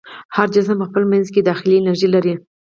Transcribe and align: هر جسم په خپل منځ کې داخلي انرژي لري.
هر 0.35 0.47
جسم 0.55 0.75
په 0.79 0.85
خپل 0.89 1.03
منځ 1.11 1.27
کې 1.33 1.41
داخلي 1.49 1.75
انرژي 1.79 2.09
لري. 2.15 2.33